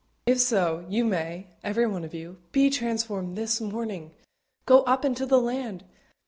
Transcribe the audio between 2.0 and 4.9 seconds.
of you, be transformed this morning go